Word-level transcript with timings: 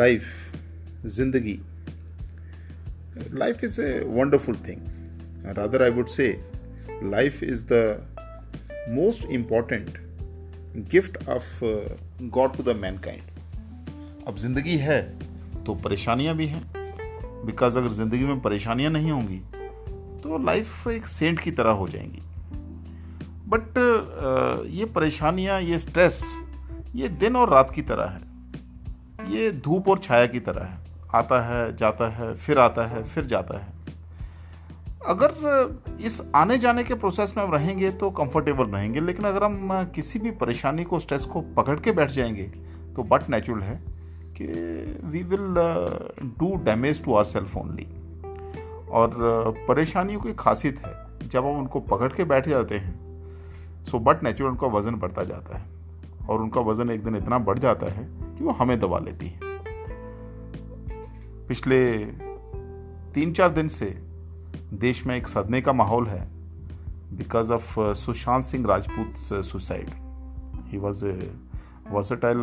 Life 0.00 0.22
ज़िंदगी 1.16 1.58
life 3.34 3.64
is 3.64 3.80
a 3.80 3.98
wonderful 4.08 4.56
thing 4.68 4.80
rather 5.56 5.82
I 5.82 5.90
would 5.90 6.06
say 6.08 6.28
life 7.04 7.42
is 7.42 7.64
the 7.72 8.86
most 8.88 9.24
important 9.30 9.98
gift 10.90 11.28
of 11.28 11.60
God 12.34 12.56
to 12.56 12.62
the 12.62 12.76
mankind 12.98 14.26
अब 14.28 14.36
ज़िंदगी 14.38 14.76
है 14.78 15.00
तो 15.64 15.74
परेशानियाँ 15.84 16.36
भी 16.36 16.46
हैं। 16.46 16.62
बिकॉज़ 17.46 17.78
अगर 17.78 17.88
ज़िंदगी 17.92 18.24
में 18.24 18.40
परेशानियाँ 18.40 18.90
नहीं 18.92 19.10
होंगी 19.10 19.38
तो 20.22 20.38
लाइफ 20.44 20.86
एक 20.88 21.06
सेंट 21.06 21.40
की 21.40 21.50
तरह 21.50 21.70
हो 21.72 21.88
जाएँगी। 21.88 22.22
बट 23.48 23.78
ये 24.70 24.84
परेशानियाँ, 24.94 25.60
ये 25.62 25.78
स्ट्रेस 25.78 26.22
ये 26.94 27.08
दिन 27.20 27.36
और 27.36 27.50
रात 27.50 27.72
की 27.74 27.82
तरह 27.82 28.10
है। 28.10 28.29
ये 29.30 29.50
धूप 29.54 29.88
और 29.88 29.98
छाया 29.98 30.26
की 30.26 30.40
तरह 30.40 30.64
है। 30.64 30.78
आता 31.14 31.40
है, 31.42 31.76
जाता 31.76 32.08
है, 32.08 32.34
फिर 32.34 32.58
आता 32.58 32.86
है, 32.86 33.02
फिर 33.04 33.24
जाता 33.24 33.58
है। 33.58 33.78
अगर 35.06 35.98
इस 36.00 36.20
आने 36.34 36.58
जाने 36.58 36.84
के 36.84 36.94
प्रोसेस 36.94 37.34
में 37.36 37.44
हम 37.44 37.52
रहेंगे 37.52 37.90
तो 37.90 38.10
कंफर्टेबल 38.10 38.64
रहेंगे, 38.64 39.00
लेकिन 39.00 39.24
अगर 39.24 39.44
हम 39.44 39.90
किसी 39.94 40.18
भी 40.18 40.30
परेशानी 40.30 40.84
को 40.84 40.98
स्ट्रेस 40.98 41.24
को 41.24 41.40
पकड़ 41.56 41.78
के 41.80 41.92
बैठ 41.92 42.10
जाएँगे 42.10 42.42
तो 42.96 43.02
बट 43.02 43.28
नेचुरल 43.30 43.62
है 43.62 43.80
कि 44.36 44.46
we 45.04 45.22
will 45.22 45.54
do 46.38 46.54
damage 46.64 47.04
to 47.04 47.14
our 47.14 47.24
self 47.24 47.56
only 47.56 47.86
और 48.90 49.54
परेशानियों 49.68 50.20
की 50.20 50.32
खासियत 50.34 50.86
है, 50.86 51.28
जब 51.28 51.46
हम 51.46 51.58
उनको 51.58 51.80
पकड़ 51.80 52.12
के 52.12 52.24
बैठ 52.24 52.48
जाते 52.48 52.78
हैं 52.78 53.84
सो 53.84 53.98
बट 53.98 54.22
नेचुरल 54.22 54.50
उनका 54.50 54.66
वज़न 54.68 54.94
बढ़ता 54.94 55.24
जाता 55.24 55.58
है। 55.58 55.64
और 56.28 56.42
उनका 56.42 56.60
वज़न 56.60 56.90
एक 56.90 57.04
दिन 57.04 57.16
इतना 57.16 57.38
बढ़ 57.38 57.58
जाता 57.58 57.86
है 57.86 58.19
कि 58.40 58.44
वो 58.44 58.52
हमें 58.52 58.78
दबा 58.80 58.98
लेती 58.98 59.26
है। 59.28 59.38
पिछले 61.46 61.80
तीन 63.12 63.32
चार 63.32 63.50
दिन 63.50 63.68
से 63.68 63.86
देश 64.74 65.06
में 65.06 65.16
एक 65.16 65.28
सदमे 65.28 65.60
का 65.60 65.72
माहौल 65.72 66.06
है 66.06 66.20
because 67.16 67.52
of 67.52 67.78
Sushant 67.94 68.44
Singh 68.44 68.66
Rajput 68.66 69.44
suicide 69.44 69.90
he 70.68 70.78
was 70.78 71.06
a 71.06 71.32
versatile 71.90 72.40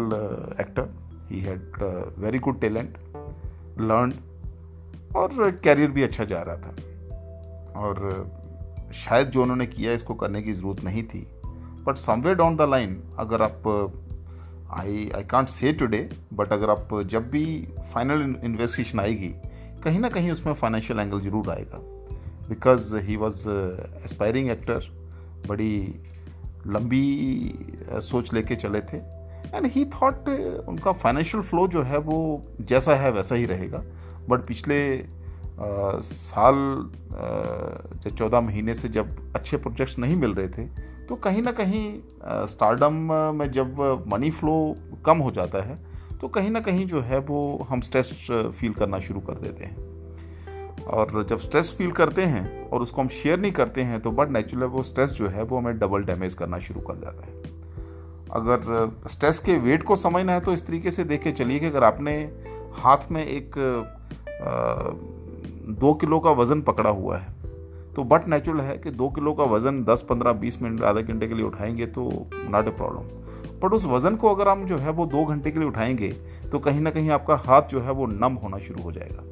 actor 0.59 0.89
he 1.31 1.39
had 1.39 1.61
very 2.17 2.39
good 2.39 2.59
talent 2.61 2.97
learn 3.81 4.13
और 5.15 5.51
कैरियर 5.63 5.91
भी 5.91 6.03
अच्छा 6.03 6.25
जा 6.25 6.41
रहा 6.41 6.57
था। 6.57 6.75
और 7.75 7.95
शायद 8.93 9.27
जो 9.27 9.41
उन्होंने 9.41 9.65
किया 9.67 9.93
इसको 9.93 10.13
करने 10.13 10.41
की 10.41 10.53
ज़रूरत 10.53 10.83
नहीं 10.83 11.03
थी। 11.03 11.27
But 11.85 11.95
someway 11.95 12.35
down 12.35 12.55
the 12.55 12.61
line 12.61 13.01
अगर 13.19 13.41
आप 13.41 13.63
I 14.71 15.09
I 15.15 15.23
can't 15.23 15.49
say 15.49 15.73
today 15.73 16.09
but 16.33 16.51
अगर 16.53 16.69
आप 16.69 16.89
जब 17.07 17.29
भी 17.29 17.45
फाइनल 17.93 18.21
इन्वेस्टिगेशन 18.43 18.99
आएगी 18.99 19.33
कहीं 19.83 19.99
ना 19.99 20.09
कहीं 20.09 20.31
उसमें 20.31 20.53
फाइनेंशियल 20.53 20.99
एंगल 20.99 21.21
ज़रूर 21.21 21.49
आएगा। 21.49 21.77
Because 22.49 22.95
he 22.97 23.15
was 23.15 23.47
aspiring 24.05 24.49
actor 24.49 24.89
बड़ी 25.47 26.01
लंबी 26.67 27.05
uh, 27.93 27.99
सोच 27.99 28.33
लेके 28.33 28.55
चले 28.55 28.81
थे। 28.81 28.97
एंड 29.55 29.65
ही 29.65 29.85
थॉट 29.85 30.29
उनका 30.67 30.91
फाइनेंशियल 30.91 31.43
फ्लो 31.43 31.67
जो 31.67 31.83
है 31.83 31.97
वो 31.97 32.17
जैसा 32.61 32.95
है 32.95 33.11
वैसा 33.11 33.35
ही 33.35 33.45
रहेगा। 33.45 33.83
बट 34.29 34.45
पिछले 34.47 34.79
आ, 34.97 35.99
साल 36.01 36.55
चौदह 38.09 38.41
महीने 38.41 38.73
से 38.75 38.89
जब 38.89 39.33
अच्छे 39.35 39.57
प्रोजेक्ट्स 39.57 39.97
नहीं 39.99 40.15
मिल 40.15 40.33
रहे 40.33 40.47
थे 40.47 40.65
तो 41.09 41.15
कहीं 41.15 41.41
ना 41.41 41.51
कहीं 41.51 41.99
स्टारडम 42.47 42.93
में 43.35 43.51
जब 43.51 43.79
मनी 44.07 44.31
फ्लो 44.31 44.75
कम 45.05 45.17
हो 45.17 45.31
जाता 45.31 45.61
है 45.63 45.77
तो 46.21 46.27
कहीं 46.27 46.49
ना 46.49 46.59
कहीं 46.59 46.85
जो 46.87 47.01
है 47.01 47.19
वो 47.19 47.67
हम 47.69 47.81
स्ट्रेस 47.81 48.11
फील 48.31 48.73
करना 48.73 48.99
शुरू 48.99 49.19
कर 49.19 49.33
देते 49.33 49.65
हैं। 49.65 50.85
और 50.85 51.25
जब 51.29 51.39
स्ट्रेस 51.39 51.75
फील 51.77 51.91
करते 51.91 52.23
हैं 52.23 52.69
और 52.69 52.81
उसको 52.81 53.01
हम 53.01 53.07
शेयर 53.07 53.39
नहीं 53.39 53.51
करते 53.51 53.81
हैं 53.81 53.99
तो 54.01 54.11
बट 54.11 54.29
नेचुरल 54.29 54.63
वो 54.63 54.83
स्ट्रेस 54.83 55.11
जो 55.11 55.27
है 55.27 55.43
वो 55.43 55.57
हमें 55.57 55.79
डबल 55.79 56.03
डैमेज 56.03 56.33
करना 56.33 56.59
शुरू 56.59 56.81
कर 56.81 56.95
जाता 56.95 57.25
है। 57.25 57.33
अगर 58.31 58.91
स्ट्रेस 59.09 59.39
के 59.39 59.57
वेट 59.57 59.83
को 59.83 59.95
समझना 59.95 60.33
है 60.33 60.39
तो 60.39 60.53
इस 60.53 60.67
तरीके 60.67 60.91
से 60.91 61.03
देख 61.03 61.23
के 61.23 61.31
चलिए 61.31 61.59
कि 61.59 61.65
अगर 61.65 61.83
आपने 61.83 62.17
हाथ 62.73 63.11
में 63.11 63.25
एक 63.25 63.57
आ, 64.27 64.91
दो 65.73 65.93
किलो 65.93 66.19
का 66.19 66.31
वज़न 66.31 66.61
पकड़ा 66.61 66.89
हुआ 66.89 67.17
है 67.17 67.36
तो 67.97 68.03
बट 68.03 68.27
नेचुरल 68.27 68.59
है 68.61 68.77
कि 68.77 68.91
दो 68.91 69.07
किलो 69.09 69.31
का 69.33 69.43
वज़न 69.45 69.83
दस, 69.83 70.01
पंद्रह, 70.09 70.31
बीस 70.33 70.61
मिनट, 70.61 70.81
आधे 70.81 71.01
घंटे 71.03 71.27
के 71.27 71.33
लिए 71.33 71.45
उठाएँगे 71.45 71.85
तो 71.87 72.03
नॉट 72.49 72.67
ए 72.67 72.71
प्रॉब्लम 72.71 73.59
बट 73.59 73.73
उस 73.73 73.85
वज़न 73.85 74.15
को 74.15 74.29
अगर 74.29 74.49
हम 74.49 74.65
जो 74.65 74.77
है 74.77 74.91
वो 74.91 75.05
दो 75.05 75.23
घंटे 75.25 75.51
के 75.51 75.59
लिए 75.59 75.67
उठाएँगे 75.67 76.09
तो 76.51 76.59
कहीं 76.59 76.81
ना 76.81 76.89
कहीं 76.89 77.09
आपका 77.09 77.35
हाथ 77.45 77.69
जो 77.69 77.81
है 77.81 77.91
वो 77.91 78.05
नम 78.07 78.33
होना 78.33 78.57
शुरू 78.59 78.83
हो 78.83 78.91
जाएगा। 78.91 79.23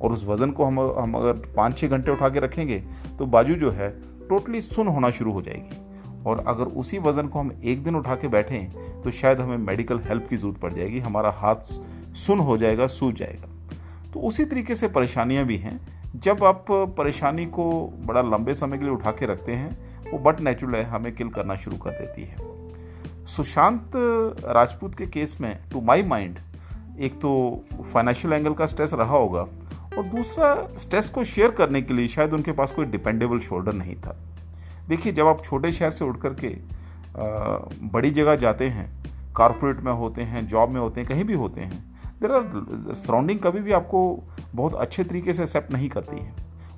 और 0.00 0.12
उस 0.12 0.24
वज़न 0.24 0.50
को 0.50 0.64
हम 0.64 0.80
हम 0.98 1.14
अगर 1.14 1.32
पाँच 1.56 1.78
छः 1.78 1.88
घंटे 1.88 2.10
उठा 2.12 2.28
के 2.28 2.40
रखेंगे 2.40 2.82
तो 3.18 3.26
बाजू 3.28 3.54
जो 3.54 3.70
है 3.70 3.90
टोटली 4.28 4.60
सुन 4.62 4.88
होना 4.88 5.10
शुरू 5.10 5.32
हो 5.32 5.42
जाएगी। 5.42 6.22
और 6.26 6.44
अगर 6.48 6.64
उसी 6.74 6.98
वज़न 6.98 7.26
को 7.26 7.38
हम 7.38 7.50
एक 7.64 7.82
दिन 7.84 7.96
उठा 7.96 8.14
के 8.14 8.28
बैठें 8.28 9.02
तो 9.02 9.10
शायद 9.12 9.40
हमें 9.40 9.56
मेडिकल 9.58 10.00
हेल्प 10.00 10.26
की 10.30 10.36
ज़रूरत 10.36 10.60
पड़ 10.60 10.72
जाएगी, 10.72 10.98
हमारा 10.98 11.30
हाथ 11.32 11.72
सुन 12.16 12.38
हो 12.38 12.56
जाएगा 12.58 12.86
सूझ 12.88 13.14
जाएगा। 13.14 13.48
तो 14.12 14.20
उसी 14.20 14.44
तरीके 14.44 14.74
से 14.74 14.88
परेशानियाँ 14.90 15.44
भी 15.44 15.56
हैं। 15.56 15.78
जब 16.14 16.44
आप 16.44 16.64
परेशानी 16.70 17.44
को 17.46 17.64
बड़ा 18.06 18.20
लंबे 18.22 18.54
समय 18.54 18.78
के 18.78 18.84
लिए 18.84 18.92
उठा 18.92 19.10
के 19.10 19.26
रखते 19.26 19.52
हैं, 19.52 19.70
वो 20.10 20.18
बट 20.20 20.40
नेचुरल 20.40 20.74
है, 20.74 20.84
हमें 20.84 21.14
किल 21.16 21.28
करना 21.28 21.54
शुरू 21.56 21.76
कर 21.76 21.90
देती 21.90 22.22
है। 22.22 22.36
सुशांत 23.26 23.92
राजपूत 23.96 24.94
के 24.94 25.06
केस 25.06 25.36
में 25.40 25.56
टू 25.72 25.80
माय 25.80 26.02
माइंड 26.02 26.38
एक 27.00 27.14
तो 27.14 27.64
फाइनेंशियल 27.92 28.32
एंगल 28.32 28.54
का 28.54 28.66
स्ट्रेस 28.66 28.92
रहा 28.94 29.16
होगा 29.16 29.40
और 29.96 30.02
दूसरा 30.04 30.54
स्ट्रेस 30.78 31.08
को 31.08 31.24
शेयर 31.24 31.50
करने 31.50 31.82
के 31.82 31.94
लिए 31.94 32.08
शायद 32.08 32.32
उनके 32.34 32.52
पास 32.52 32.72
कोई 32.72 32.84
डिपेंडेबल 32.86 33.38
शोल्डर 33.40 33.72
नहीं 33.72 33.96
था। 33.96 34.16
देखिए, 34.88 35.12
जब 35.12 35.26
आप 35.26 35.42
छोटे 35.44 35.72
शहर 35.72 35.90
से 35.90 36.04
उठ 36.04 36.20
करके 36.20 36.56
बड़ी 37.88 38.10
जगह 38.10 38.36
जाते 38.36 38.68
हैं 38.68 38.86
कारपोरेट 39.36 39.80
में 39.80 39.92
होते 39.92 40.22
हैं 40.22 40.46
जॉब 40.48 40.70
में 40.70 40.80
होते 40.80 41.00
हैं, 41.00 41.08
कहीं 41.08 41.24
भी 41.24 41.34
होते 41.34 41.60
हैं 41.60 41.82
देर 42.20 42.32
आर 42.32 42.94
सराउंडिंग 42.94 43.38
कभी 43.40 43.60
भी 43.60 43.72
आपको 43.72 44.00
बहुत 44.54 44.74
अच्छे 44.74 45.04
तरीके 45.04 45.34
से 45.34 45.42
एक्सेप्ट 45.42 45.72
नहीं 45.72 45.88
करती 45.88 46.16
है। 46.16 46.32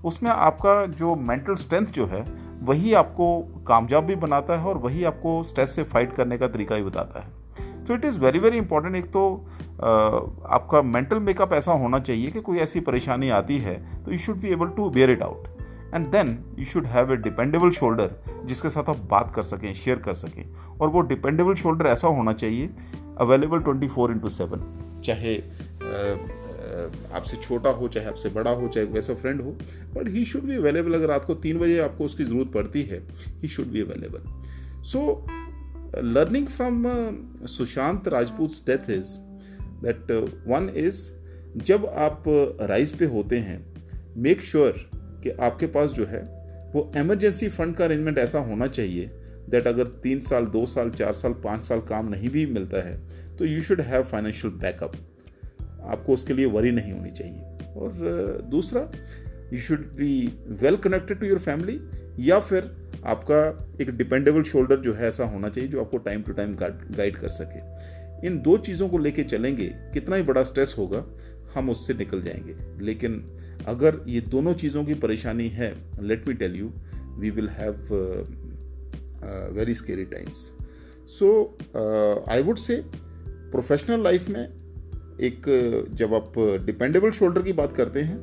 उसमें 0.04 0.30
आपका 0.30 0.84
जो 0.86 1.14
मेंटल 1.16 1.54
स्ट्रेंथ 1.54 1.86
जो 1.86 2.06
है, 2.06 2.24
वही 2.62 2.92
आपको 2.94 3.26
कामयाब 3.68 4.04
भी 4.04 4.14
बनाता 4.16 4.56
है 4.56 4.66
और 4.66 4.78
वही 4.78 5.04
आपको 5.04 5.42
स्ट्रेस 5.42 5.74
से 5.76 5.82
फाइट 5.84 6.12
करने 6.12 6.38
का 6.38 6.48
तरीका 6.48 6.76
भी 6.76 6.82
बताता 6.82 7.20
है। 7.20 7.84
तो 7.84 7.94
it 7.94 8.04
is 8.04 8.18
very 8.20 8.38
very 8.38 8.58
important 8.58 8.94
एक 8.96 9.06
तो 9.06 9.28
आपका 9.76 10.80
मेंटल 10.82 11.18
मेकअप 11.18 11.52
ऐसा 11.52 11.72
होना 11.72 11.98
चाहिए 11.98 12.30
कि 12.30 12.40
कोई 12.40 12.58
ऐसी 12.58 12.80
परेशानी 12.80 13.28
आती 13.30 13.58
है 13.58 13.74
तो 14.04 14.12
you 14.12 14.18
should 14.18 14.40
be 14.40 14.48
able 14.48 14.68
to 14.76 14.88
bear 14.90 15.10
it 15.10 15.22
out 15.22 15.94
and 15.94 16.06
then 16.06 16.38
you 16.58 16.64
should 16.64 16.86
have 16.86 17.12
a 17.12 17.16
dependable 17.18 17.70
shoulder 17.70 18.10
जिसके 18.46 18.70
साथ 18.70 18.88
आप 18.90 19.06
बात 19.10 19.32
कर 19.34 19.42
सकें 19.42 19.72
शेयर 19.74 19.98
कर 19.98 20.14
सकें। 20.14 20.44
और 20.80 20.88
वो 20.88 21.00
डिपेंडेबल 21.02 21.54
शोल्डर 21.54 21.86
ऐसा 21.86 22.08
होना 22.08 22.32
चाहिए 22.32 22.70
available 23.18 23.60
twenty 23.60 23.88
four 23.88 24.12
into 24.12 24.28
seven 24.28 25.00
चाहे 25.04 25.34
आपसे 27.12 27.36
छोटा 27.36 27.70
हो, 27.70 27.88
चाहे 27.88 28.06
आपसे 28.06 28.28
बड़ा 28.28 28.50
हो, 28.50 28.68
चाहे 28.68 28.86
वैसा 28.86 29.14
फ्रेंड 29.14 29.40
हो 29.40 29.50
but 29.94 30.08
he 30.08 30.24
should 30.24 30.42
be 30.42 30.56
available 30.56 30.94
अगर 30.94 31.06
रात 31.06 31.24
को 31.24 31.34
तीन 31.34 31.58
बजे 31.58 31.78
आपको 31.78 32.04
उसकी 32.04 32.24
ज़रूरत 32.24 32.52
पड़ती 32.52 32.82
है 32.82 33.06
he 33.42 33.48
should 33.48 33.66
be 33.66 33.80
available 33.80 34.42
so 34.82 35.26
learning 35.98 36.46
from 36.46 36.84
Sushant 37.46 38.08
Rajput 38.08 38.50
death 38.50 38.90
is 38.90 39.18
that 39.82 40.12
one 40.48 40.72
is 40.76 41.10
जब 41.56 41.86
आप 41.86 42.24
राइज 42.60 42.92
पे 42.92 43.04
होते 43.04 43.38
हैं 43.38 43.76
मेक 44.16 44.42
श्योर 44.42 44.72
sure 44.72 45.22
कि 45.22 45.30
आपके 45.30 45.66
पास 45.66 45.90
जो 45.90 46.04
है, 46.04 46.20
वो 46.74 46.92
एमरजेंसी 46.96 47.48
फंड 47.48 47.74
का 47.74 47.84
अरेंजमेंट 47.84 48.18
ऐसा 48.18 48.38
होना 48.38 48.66
चाहिए 48.66 49.10
दैट 49.48 49.66
अगर 49.66 49.86
तीन 49.86 50.20
साल, 50.20 50.46
दो 50.46 50.66
साल, 50.66 50.90
चार 50.90 51.12
साल, 51.12 51.32
पाँच 51.32 51.66
साल 51.66 51.80
काम 51.80 52.08
नहीं 52.08 52.28
भी 52.28 52.46
मिलता 52.46 52.88
है 52.88 53.00
तो 53.36 53.44
you 53.44 53.60
should 53.60 53.80
have 53.80 54.02
financial 54.02 54.52
backup 54.52 54.92
आपको 55.86 56.12
उसके 56.12 56.34
लिए 56.34 56.46
वरी 56.46 56.70
नहीं 56.70 56.92
होनी 56.92 57.10
चाहिए। 57.10 57.74
और 57.76 57.92
दूसरा 58.50 58.90
you 59.52 59.58
should 59.58 59.86
be 59.96 60.10
well 60.62 60.76
connected 60.76 61.20
to 61.20 61.26
your 61.26 61.38
family 61.38 61.80
या 62.28 62.38
फिर 62.40 62.74
आपका 63.06 63.38
एक 63.80 63.90
डिपेंडेबल 63.90 64.42
शोल्डर 64.42 64.76
जो 64.76 64.92
है 64.92 65.08
ऐसा 65.08 65.24
होना 65.24 65.48
चाहिए 65.48 65.70
जो 65.70 65.80
आपको 65.80 65.98
टाइम 65.98 66.22
टू 66.22 66.32
टाइम 66.32 66.54
गाइड 66.54 67.16
कर 67.16 67.28
सके। 67.28 68.26
इन 68.26 68.38
दो 68.38 68.56
चीज़ों 68.56 68.88
को 68.88 68.98
लेके 68.98 69.24
चलेंगे, 69.24 69.66
कितना 69.94 70.16
ही 70.16 70.22
बड़ा 70.22 70.42
स्ट्रेस 70.42 70.74
होगा, 70.78 71.04
हम 71.54 71.70
उससे 71.70 71.94
निकल 71.94 72.22
जाएँगे। 72.22 72.84
लेकिन 72.84 73.20
अगर 73.66 74.00
ये 74.08 74.20
दोनों 74.20 74.52
चीज़ों 74.54 74.84
की 74.84 74.94
परेशानी 74.94 75.48
है 75.48 75.72
let 76.02 76.28
me 76.28 76.34
tell 76.34 76.56
you 76.56 76.72
we 77.18 77.30
will 77.30 77.48
have 77.48 77.76
very 79.56 79.74
scary 79.74 80.04
times 80.04 80.52
so 81.08 81.58
I 82.28 82.42
would 82.42 82.56
say 82.56 82.82
professional 83.50 84.02
life 84.04 84.28
में 84.28 84.48
एक, 85.20 85.42
जब 85.94 86.14
आप 86.14 86.32
डिपेंडेबल 86.66 87.10
शोल्डर 87.10 87.42
की 87.42 87.52
बात 87.52 87.72
करते 87.72 88.00
हैं, 88.00 88.18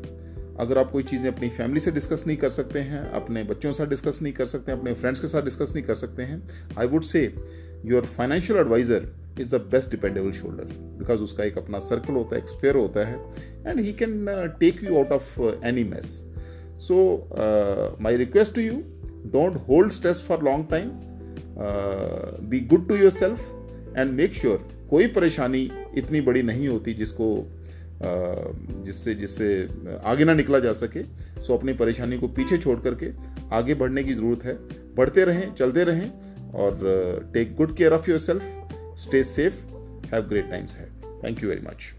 अगर 0.59 0.77
आप 0.77 0.91
कोई 0.91 1.03
चीज़ें 1.03 1.31
अपनी 1.31 1.49
फैमिली 1.49 1.79
से 1.79 1.91
डिस्कस 1.91 2.23
नहीं 2.27 2.37
कर 2.37 2.49
सकते 2.49 2.79
हैं, 2.79 3.01
अपने 3.11 3.43
बच्चों 3.43 3.71
के 3.71 3.77
साथ 3.77 3.87
डिस्कस 3.87 4.19
नहीं 4.21 4.33
कर 4.33 4.45
सकते 4.45 4.71
हैं 4.71 4.79
अपने 4.79 4.93
फ्रेंड्स 4.93 5.19
के 5.19 5.27
साथ 5.27 5.41
डिस्कस 5.41 5.71
नहीं 5.75 5.83
कर 5.85 5.95
सकते 5.95 6.23
हैं 6.23 6.41
I 6.79 6.87
would 6.87 7.03
say 7.03 7.33
your 7.85 8.05
financial 8.05 8.59
advisor 8.59 9.07
is 9.39 9.55
the 9.55 9.61
best 9.71 9.91
dependable 9.91 10.31
shoulder 10.31 10.65
because 10.99 11.19
उसका 11.19 11.43
एक 11.43 11.57
अपना 11.57 11.79
सर्कल 11.79 12.13
होता 12.13 12.35
है, 12.35 12.41
एक 12.41 12.49
स्फेयर 12.49 12.75
होता 12.75 13.07
है 13.07 13.17
and 13.67 13.79
he 13.79 13.93
can 13.93 14.25
take 14.59 14.83
you 14.83 14.97
out 14.97 15.11
of 15.11 15.39
any 15.65 15.83
mess 15.83 16.11
so 16.79 16.97
my 18.01 18.17
request 18.17 18.55
to 18.55 18.61
you 18.61 18.73
don't 19.31 19.57
hold 19.69 19.91
stress 19.91 20.23
for 20.27 20.43
long 20.43 20.67
time 20.69 20.89
be 22.49 22.59
good 22.59 22.87
to 22.87 22.95
yourself 23.11 23.39
and 23.97 24.11
make 24.11 24.33
sure 24.33 24.69
कोई 24.89 25.07
परेशानी 25.07 25.69
इतनी 25.97 26.21
बड़ी 26.21 26.43
नहीं 26.43 26.67
होती 26.67 26.93
जिसको 26.93 27.27
जिससे 28.85 29.13
जिससे 29.15 29.47
आगे 30.03 30.25
ना 30.25 30.33
निकला 30.33 30.59
जा 30.59 30.71
सके। 30.73 31.03
सो 31.41 31.57
अपनी 31.57 31.73
परेशानी 31.73 32.17
को 32.17 32.27
पीछे 32.27 32.57
छोड़ 32.57 32.79
करके 32.79 33.11
आगे 33.55 33.73
बढ़ने 33.73 34.03
की 34.03 34.13
ज़रूरत 34.13 34.43
है। 34.45 34.53
बढ़ते 34.95 35.25
रहें, 35.25 35.53
चलते 35.55 35.83
रहें 35.83 36.09
और 36.51 37.31
take 37.33 37.55
good 37.55 37.75
care 37.77 37.93
of 37.93 38.09
yourself 38.19 38.97
stay 38.99 39.23
safe 39.23 39.55
have 40.13 40.27
great 40.29 40.49
times 40.49 40.75
है 40.75 40.89
थैंक 41.23 41.43
यू 41.43 41.49
वेरी 41.49 41.61
मच 41.61 41.93